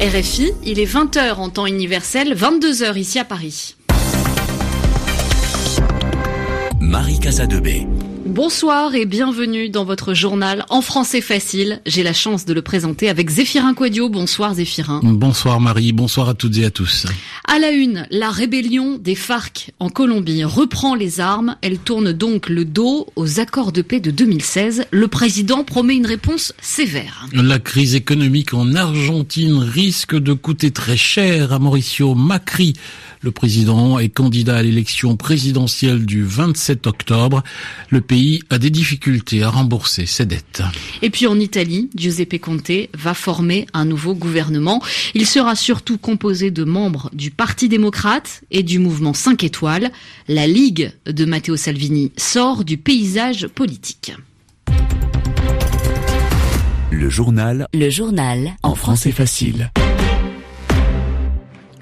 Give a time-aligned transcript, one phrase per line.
[0.00, 3.74] RFI, il est 20h en temps universel, 22h ici à Paris.
[6.80, 7.88] Marie Casadebé.
[8.28, 11.80] Bonsoir et bienvenue dans votre journal en français facile.
[11.86, 14.10] J'ai la chance de le présenter avec Zéphirin Quadio.
[14.10, 15.00] Bonsoir Zéphirin.
[15.02, 17.06] Bonsoir Marie, bonsoir à toutes et à tous.
[17.46, 21.56] À la une, la rébellion des FARC en Colombie reprend les armes.
[21.62, 24.84] Elle tourne donc le dos aux accords de paix de 2016.
[24.90, 27.26] Le président promet une réponse sévère.
[27.32, 32.74] La crise économique en Argentine risque de coûter très cher à Mauricio Macri.
[33.22, 37.42] Le président est candidat à l'élection présidentielle du 27 octobre.
[37.90, 38.17] Le pays
[38.50, 40.62] a des difficultés à rembourser ses dettes.
[41.02, 44.82] Et puis en Italie, Giuseppe Conte va former un nouveau gouvernement.
[45.14, 49.90] Il sera surtout composé de membres du Parti démocrate et du mouvement 5 étoiles.
[50.26, 54.12] La Ligue de Matteo Salvini sort du paysage politique.
[56.90, 57.66] Le journal.
[57.72, 58.56] Le journal.
[58.62, 59.70] En français facile.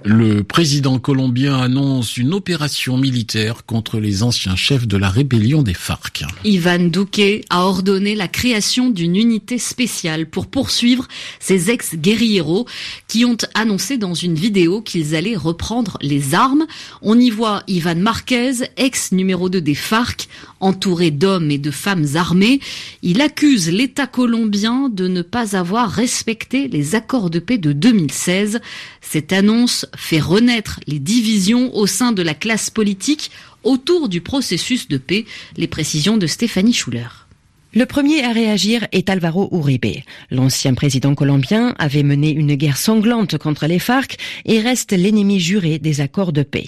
[0.09, 5.75] Le président colombien annonce une opération militaire contre les anciens chefs de la rébellion des
[5.75, 6.23] FARC.
[6.45, 11.09] Ivan Duque a ordonné la création d'une unité spéciale pour poursuivre
[11.41, 12.67] ces ex-guerrilleros
[13.09, 16.67] qui ont annoncé dans une vidéo qu'ils allaient reprendre les armes.
[17.03, 20.29] On y voit Ivan Marquez, ex numéro 2 des FARC,
[20.61, 22.61] entouré d'hommes et de femmes armés.
[23.03, 28.61] Il accuse l'État colombien de ne pas avoir respecté les accords de paix de 2016.
[29.01, 33.31] Cette annonce fait renaître les divisions au sein de la classe politique
[33.65, 35.25] autour du processus de paix.
[35.57, 37.27] Les précisions de Stéphanie Schuller.
[37.77, 40.01] Le premier à réagir est Alvaro Uribe.
[40.31, 45.79] L'ancien président colombien avait mené une guerre sanglante contre les FARC et reste l'ennemi juré
[45.79, 46.65] des accords de paix.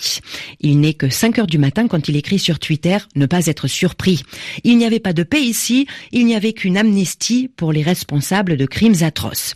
[0.61, 3.69] Il n'est que 5 heures du matin quand il écrit sur Twitter ne pas être
[3.69, 4.23] surpris.
[4.65, 8.59] Il n'y avait pas de paix ici, il n'y avait qu'une amnistie pour les responsables
[8.59, 9.55] de crimes atroces.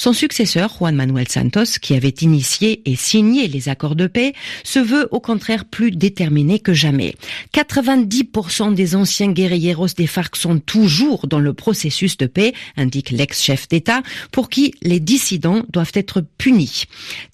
[0.00, 4.32] Son successeur, Juan Manuel Santos, qui avait initié et signé les accords de paix,
[4.64, 7.16] se veut au contraire plus déterminé que jamais.
[7.52, 13.68] 90% des anciens guerrilleros des FARC sont toujours dans le processus de paix, indique l'ex-chef
[13.68, 14.00] d'État,
[14.32, 16.84] pour qui les dissidents doivent être punis.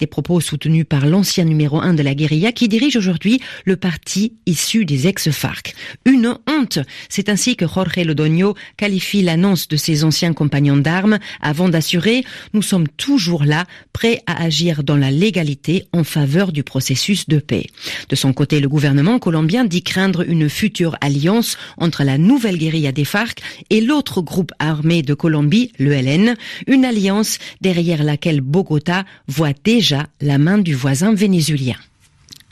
[0.00, 4.32] Des propos soutenus par l'ancien numéro 1 de la guérilla qui dirige aujourd'hui le parti
[4.44, 5.72] issu des ex-FARC.
[6.04, 6.80] Une honte.
[7.08, 12.24] C'est ainsi que Jorge Lodoño qualifie l'annonce de ses anciens compagnons d'armes avant d'assurer
[12.56, 17.38] nous sommes toujours là, prêts à agir dans la légalité en faveur du processus de
[17.38, 17.66] paix.
[18.08, 22.92] De son côté, le gouvernement colombien dit craindre une future alliance entre la nouvelle guérilla
[22.92, 26.34] des FARC et l'autre groupe armé de Colombie, le LN,
[26.66, 31.76] une alliance derrière laquelle Bogota voit déjà la main du voisin vénézuélien.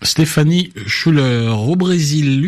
[0.02, 2.40] Stéphanie Schuller, au Brésil,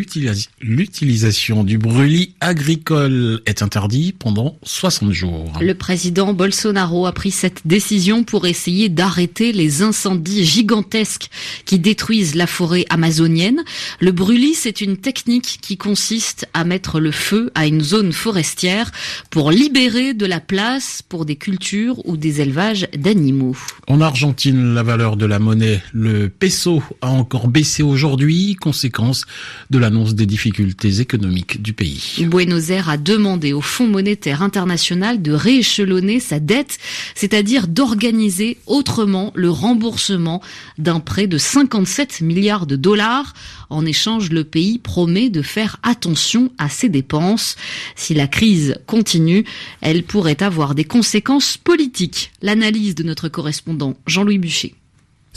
[0.61, 5.53] l'utilisation du brûlis agricole est interdit pendant 60 jours.
[5.59, 11.29] Le président Bolsonaro a pris cette décision pour essayer d'arrêter les incendies gigantesques
[11.65, 13.63] qui détruisent la forêt amazonienne.
[14.01, 18.91] Le brûlis, c'est une technique qui consiste à mettre le feu à une zone forestière
[19.29, 23.55] pour libérer de la place pour des cultures ou des élevages d'animaux.
[23.87, 29.25] En Argentine, la valeur de la monnaie, le peso, a encore baissé aujourd'hui, conséquence
[29.69, 32.25] de l'annonce des difficultés économiques du pays.
[32.25, 36.79] Buenos Aires a demandé au Fonds monétaire international de rééchelonner sa dette,
[37.13, 40.41] c'est-à-dire d'organiser autrement le remboursement
[40.77, 43.33] d'un prêt de 57 milliards de dollars.
[43.69, 47.55] En échange, le pays promet de faire attention à ses dépenses.
[47.95, 49.45] Si la crise continue,
[49.81, 52.31] elle pourrait avoir des conséquences politiques.
[52.41, 54.73] L'analyse de notre correspondant Jean-Louis Buchet.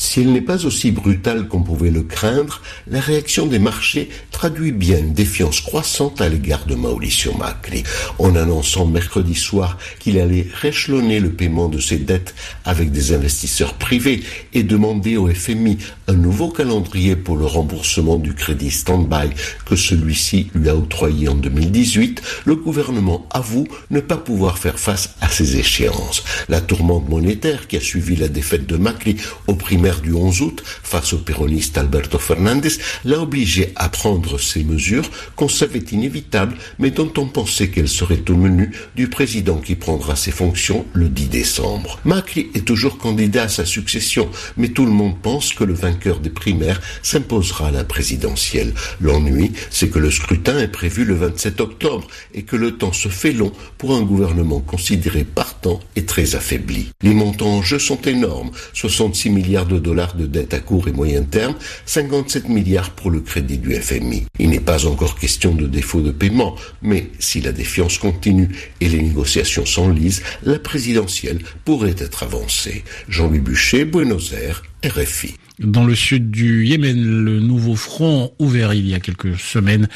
[0.01, 4.99] S'il n'est pas aussi brutal qu'on pouvait le craindre, la réaction des marchés traduit bien
[4.99, 7.83] une défiance croissante à l'égard de Mauricio Macri,
[8.19, 12.35] en annonçant mercredi soir qu'il allait réchelonner le paiement de ses dettes
[12.65, 14.23] avec des investisseurs privés
[14.55, 15.77] et demander au FMI
[16.09, 19.29] un nouveau calendrier pour le remboursement du crédit stand-by
[19.67, 25.15] que celui-ci lui a octroyé en 2018, le gouvernement avoue ne pas pouvoir faire face
[25.21, 26.25] à ces échéances.
[26.49, 29.55] La tourmente monétaire qui a suivi la défaite de Macri au
[30.01, 35.49] du 11 août, face au péroniste Alberto Fernandez, l'a obligé à prendre ces mesures qu'on
[35.49, 40.31] savait inévitables, mais dont on pensait qu'elles seraient au menu du président qui prendra ses
[40.31, 41.99] fonctions le 10 décembre.
[42.05, 46.21] Macri est toujours candidat à sa succession, mais tout le monde pense que le vainqueur
[46.21, 48.75] des primaires s'imposera à la présidentielle.
[49.01, 53.09] L'ennui, c'est que le scrutin est prévu le 27 octobre et que le temps se
[53.09, 56.91] fait long pour un gouvernement considéré partant et très affaibli.
[57.03, 60.93] Les montants en jeu sont énormes, 66 milliards de dollars de dette à court et
[60.93, 61.55] moyen terme,
[61.87, 64.27] 57 milliards pour le crédit du FMI.
[64.39, 68.49] Il n'est pas encore question de défaut de paiement, mais si la défiance continue
[68.81, 72.85] et les négociations s'enlisent, la présidentielle pourrait être avancée.
[73.09, 75.35] Jean-Louis Buchet, Buenos Aires, RFI.
[75.61, 79.89] Dans le sud du Yémen, le nouveau front ouvert il y a quelques semaines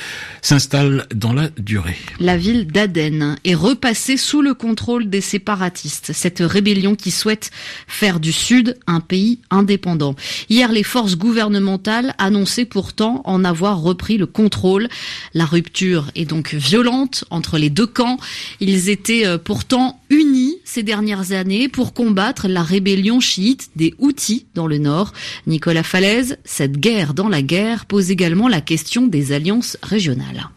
[0.42, 1.96] s'installe dans la durée.
[2.20, 7.50] La ville d'Aden est repassée sous le contrôle des séparatistes, cette rébellion qui souhaite
[7.88, 10.16] faire du sud un pays indépendant.
[10.50, 14.88] Hier, les forces gouvernementales annonçaient pourtant en avoir repris le contrôle.
[15.32, 18.18] La rupture est donc violente entre les deux camps.
[18.60, 24.46] Ils étaient euh, pourtant unis ces dernières années pour combattre la rébellion chiite des Houthis
[24.54, 25.12] dans le nord.
[25.46, 30.48] Nicolas Falaise, cette guerre dans la guerre pose également la question des alliances régionales.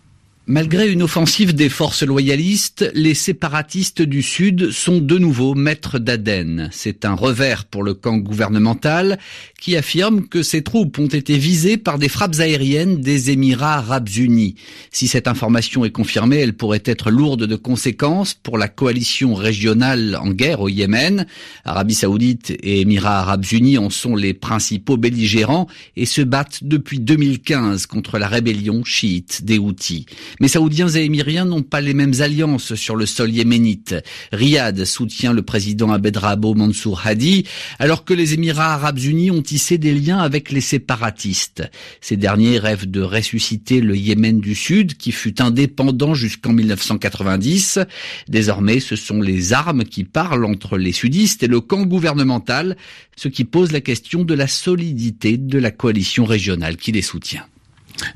[0.50, 6.70] Malgré une offensive des forces loyalistes, les séparatistes du Sud sont de nouveau maîtres d'Aden.
[6.72, 9.20] C'est un revers pour le camp gouvernemental
[9.60, 14.08] qui affirme que ses troupes ont été visées par des frappes aériennes des Émirats arabes
[14.16, 14.56] unis.
[14.90, 20.18] Si cette information est confirmée, elle pourrait être lourde de conséquences pour la coalition régionale
[20.18, 21.26] en guerre au Yémen.
[21.66, 25.68] Arabie saoudite et Émirats arabes unis en sont les principaux belligérants
[25.98, 30.06] et se battent depuis 2015 contre la rébellion chiite des Houthis.
[30.40, 33.96] Mais Saoudiens et Émiriens n'ont pas les mêmes alliances sur le sol yéménite.
[34.32, 36.20] Riyad soutient le président Abed
[36.56, 37.46] Mansour Hadi,
[37.80, 41.64] alors que les Émirats arabes unis ont tissé des liens avec les séparatistes.
[42.02, 47.80] Ces derniers rêvent de ressusciter le Yémen du Sud, qui fut indépendant jusqu'en 1990.
[48.28, 52.78] Désormais, ce sont les armes qui parlent entre les sudistes et le camp gouvernemental,
[53.16, 57.46] ce qui pose la question de la solidité de la coalition régionale qui les soutient.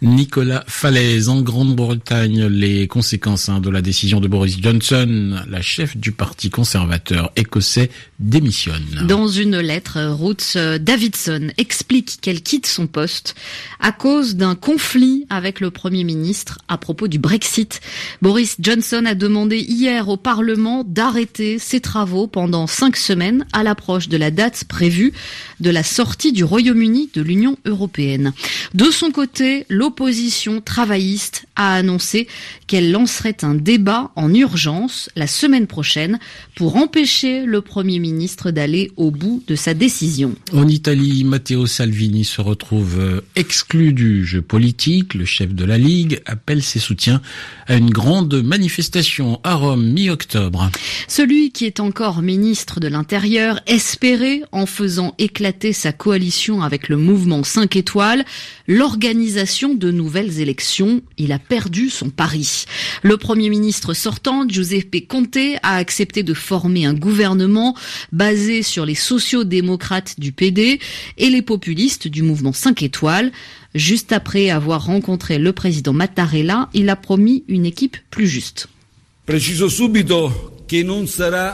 [0.01, 5.97] Nicolas Falaise en Grande-Bretagne, les conséquences hein, de la décision de Boris Johnson, la chef
[5.97, 7.89] du parti conservateur écossais,
[8.19, 9.05] démissionne.
[9.07, 13.35] Dans une lettre, Ruth Davidson explique qu'elle quitte son poste
[13.79, 17.81] à cause d'un conflit avec le Premier ministre à propos du Brexit.
[18.21, 24.07] Boris Johnson a demandé hier au Parlement d'arrêter ses travaux pendant cinq semaines à l'approche
[24.07, 25.13] de la date prévue
[25.59, 28.33] de la sortie du Royaume-Uni de l'Union européenne.
[28.73, 32.27] De son côté, l'opposition travailliste a annoncé
[32.67, 36.19] qu'elle lancerait un débat en urgence la semaine prochaine
[36.55, 40.35] pour empêcher le Premier ministre d'aller au bout de sa décision.
[40.53, 45.13] En Italie, Matteo Salvini se retrouve euh, exclu du jeu politique.
[45.13, 47.21] Le chef de la Ligue appelle ses soutiens
[47.67, 50.69] à une grande manifestation à Rome mi-octobre.
[51.07, 56.97] Celui qui est encore ministre de l'Intérieur espérait, en faisant éclater sa coalition avec le
[56.97, 58.25] mouvement 5 étoiles,
[58.67, 61.01] l'organisation de nouvelles élections.
[61.17, 62.65] Il a perdu son pari.
[63.03, 67.75] Le Premier ministre sortant, Giuseppe Conte, a accepté de former un gouvernement
[68.11, 70.79] basé sur les sociaux-démocrates du PD
[71.17, 73.31] et les populistes du mouvement 5 étoiles.
[73.73, 78.67] Juste après avoir rencontré le président Mattarella, il a promis une équipe plus juste.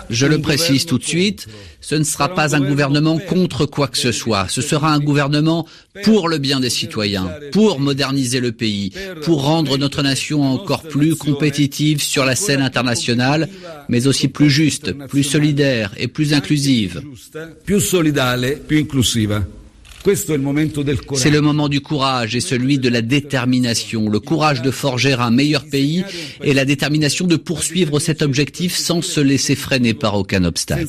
[0.10, 1.48] Je le précise tout de suite,
[1.81, 5.66] ce ne sera pas un gouvernement contre quoi que ce soit, ce sera un gouvernement
[6.04, 8.92] pour le bien des citoyens, pour moderniser le pays,
[9.24, 13.50] pour rendre notre nation encore plus compétitive sur la scène internationale,
[13.90, 17.02] mais aussi plus juste, plus solidaire et plus inclusive.
[20.15, 25.31] C'est le moment du courage et celui de la détermination, le courage de forger un
[25.31, 26.04] meilleur pays
[26.44, 30.87] et la détermination de poursuivre cet objectif sans se laisser freiner par aucun obstacle.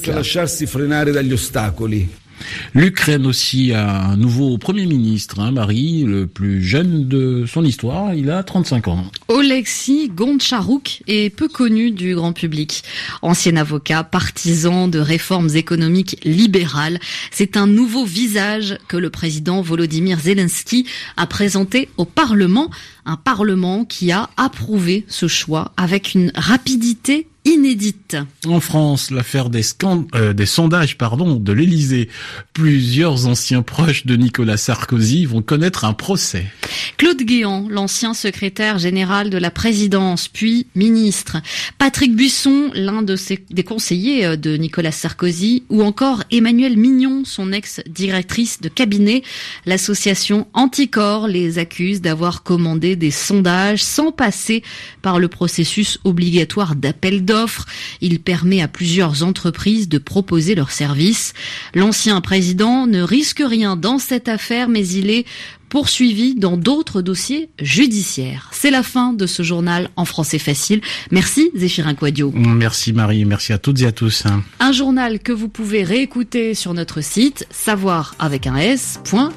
[2.74, 8.14] L'Ukraine aussi a un nouveau Premier ministre, hein, Marie, le plus jeune de son histoire,
[8.14, 9.04] il a 35 ans.
[9.28, 12.82] Oleksiy Goncharuk est peu connu du grand public.
[13.22, 16.98] Ancien avocat, partisan de réformes économiques libérales,
[17.30, 22.70] c'est un nouveau visage que le président Volodymyr Zelensky a présenté au Parlement,
[23.04, 28.16] un Parlement qui a approuvé ce choix avec une rapidité inédite.
[28.46, 29.62] En France, l'affaire des,
[30.14, 32.08] euh, des sondages pardon, de l'Élysée.
[32.52, 36.46] Plusieurs anciens proches de Nicolas Sarkozy vont connaître un procès.
[36.96, 41.38] Claude Guéant, l'ancien secrétaire général de la présidence, puis ministre.
[41.78, 47.22] Patrick Buisson, l'un de ses, des conseillers euh, de Nicolas Sarkozy, ou encore Emmanuel Mignon,
[47.24, 49.22] son ex-directrice de cabinet.
[49.66, 54.62] L'association Anticor les accuse d'avoir commandé des sondages sans passer
[55.02, 57.37] par le processus obligatoire d'appel d'offres
[58.00, 61.34] Il permet à plusieurs entreprises de proposer leurs services.
[61.74, 65.24] L'ancien président ne risque rien dans cette affaire, mais il est
[65.68, 68.48] poursuivi dans d'autres dossiers judiciaires.
[68.52, 70.80] C'est la fin de ce journal en français facile.
[71.10, 72.32] Merci Zéphirin Quadio.
[72.34, 74.24] Merci Marie, merci à toutes et à tous.
[74.60, 79.28] Un journal que vous pouvez réécouter sur notre site savoir avec un s.rfi.fr.